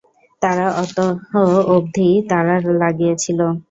[0.41, 0.97] তারা অত
[1.75, 2.45] অব্ধিই তার
[2.79, 3.39] লাগিয়েছিল।